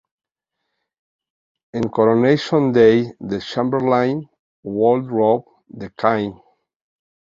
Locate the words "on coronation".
1.75-2.71